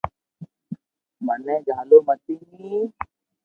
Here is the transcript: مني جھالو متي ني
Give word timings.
مني 1.25 1.55
جھالو 1.67 1.97
متي 2.07 2.35
ني 2.59 2.77